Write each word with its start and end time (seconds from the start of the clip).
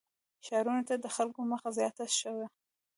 •ښارونو 0.45 0.81
ته 0.89 0.95
د 0.97 1.05
خلکو 1.15 1.41
مخه 1.51 1.69
زیاته 1.77 2.05
شوه. 2.19 2.45